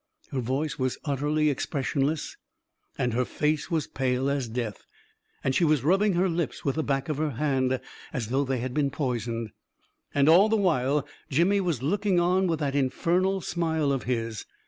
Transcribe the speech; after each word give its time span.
Her 0.31 0.39
voice 0.39 0.79
was 0.79 0.97
utterly 1.05 1.51
expressionless 1.51 2.35
and 2.97 3.13
her 3.13 3.23
face 3.23 3.69
was 3.69 3.87
jJale 3.87 4.35
as 4.35 4.47
death; 4.49 4.83
and 5.43 5.53
she 5.53 5.63
was 5.63 5.83
rubbing 5.83 6.13
her 6.13 6.27
lips 6.27 6.65
with 6.65 6.73
the 6.77 6.81
back 6.83 7.07
of 7.07 7.17
her 7.17 7.29
hand, 7.33 7.79
as 8.11 8.29
though 8.29 8.43
they 8.43 8.57
had 8.57 8.73
been 8.73 8.89
poisoned. 8.89 9.51
And 10.11 10.27
all 10.27 10.49
the 10.49 10.55
while, 10.57 11.07
Jimmy 11.29 11.61
was 11.61 11.83
looking 11.83 12.19
on 12.19 12.47
with 12.47 12.57
that 12.61 12.73
infernal 12.75 13.41
smile 13.41 13.91
of 13.91 14.05
his. 14.05 14.47